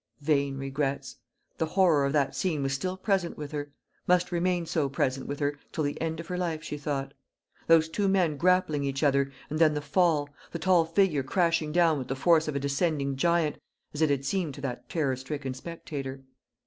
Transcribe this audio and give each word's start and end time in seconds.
Vain 0.21 0.57
regrets. 0.57 1.17
The 1.59 1.67
horror 1.67 2.07
of 2.07 2.13
that 2.13 2.35
scene 2.35 2.63
was 2.63 2.73
still 2.73 2.97
present 2.97 3.37
with 3.37 3.51
her 3.51 3.71
must 4.07 4.31
remain 4.31 4.65
so 4.65 4.89
present 4.89 5.27
with 5.27 5.37
her 5.39 5.59
till 5.71 5.83
the 5.83 6.01
end 6.01 6.19
of 6.19 6.25
her 6.25 6.39
life, 6.39 6.63
she 6.63 6.75
thought. 6.75 7.13
Those 7.67 7.87
two 7.87 8.07
men 8.07 8.35
grappling 8.35 8.83
each 8.83 9.03
other, 9.03 9.31
and 9.47 9.59
then 9.59 9.75
the 9.75 9.79
fall 9.79 10.31
the 10.53 10.57
tall 10.57 10.85
figure 10.85 11.21
crashing 11.21 11.71
down 11.71 11.99
with 11.99 12.07
the 12.07 12.15
force 12.15 12.47
of 12.47 12.55
a 12.55 12.59
descending 12.59 13.15
giant, 13.15 13.59
as 13.93 14.01
it 14.01 14.09
had 14.09 14.25
seemed 14.25 14.55
to 14.55 14.61
that 14.61 14.89
terror 14.89 15.15
stricken 15.15 15.53
spectator. 15.53 16.23